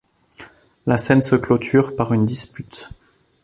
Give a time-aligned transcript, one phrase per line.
[0.87, 2.89] La scène se clôture par une dispute.